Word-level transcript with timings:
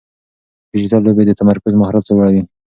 ډیجیټل 0.71 0.99
لوبې 1.05 1.23
د 1.25 1.31
تمرکز 1.39 1.73
مهارت 1.79 2.03
لوړوي. 2.07 2.41